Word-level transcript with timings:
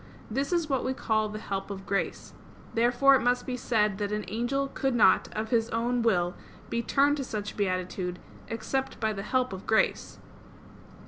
This 0.31 0.51
is 0.51 0.67
what 0.67 0.83
we 0.83 0.95
call 0.95 1.29
the 1.29 1.37
help 1.37 1.69
of 1.69 1.85
grace. 1.85 2.33
Therefore 2.73 3.13
it 3.13 3.19
must 3.21 3.45
be 3.45 3.55
said 3.55 3.99
that 3.99 4.11
an 4.11 4.25
angel 4.29 4.67
could 4.69 4.95
not 4.95 5.27
of 5.35 5.51
his 5.51 5.69
own 5.69 6.01
will 6.01 6.33
be 6.71 6.81
turned 6.81 7.17
to 7.17 7.23
such 7.23 7.55
beatitude, 7.55 8.17
except 8.47 8.99
by 8.99 9.13
the 9.13 9.21
help 9.21 9.53
of 9.53 9.67
grace. 9.67 10.17